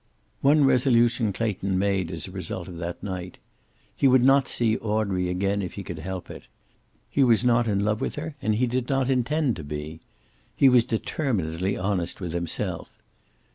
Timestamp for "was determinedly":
10.69-11.77